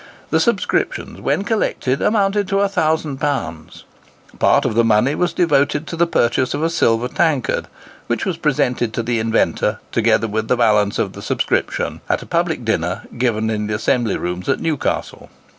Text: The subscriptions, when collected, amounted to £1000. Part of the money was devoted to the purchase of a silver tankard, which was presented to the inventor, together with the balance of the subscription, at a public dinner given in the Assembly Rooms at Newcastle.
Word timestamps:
The 0.31 0.39
subscriptions, 0.39 1.21
when 1.21 1.43
collected, 1.43 2.01
amounted 2.01 2.47
to 2.47 2.55
£1000. 2.55 3.83
Part 4.39 4.65
of 4.65 4.73
the 4.73 4.83
money 4.83 5.13
was 5.13 5.31
devoted 5.31 5.85
to 5.85 5.95
the 5.95 6.07
purchase 6.07 6.55
of 6.55 6.63
a 6.63 6.71
silver 6.71 7.07
tankard, 7.07 7.67
which 8.07 8.25
was 8.25 8.37
presented 8.37 8.93
to 8.93 9.03
the 9.03 9.19
inventor, 9.19 9.77
together 9.91 10.27
with 10.27 10.47
the 10.47 10.57
balance 10.57 10.97
of 10.97 11.13
the 11.13 11.21
subscription, 11.21 12.01
at 12.09 12.23
a 12.23 12.25
public 12.25 12.65
dinner 12.65 13.03
given 13.19 13.51
in 13.51 13.67
the 13.67 13.75
Assembly 13.75 14.17
Rooms 14.17 14.49
at 14.49 14.59
Newcastle. 14.59 15.29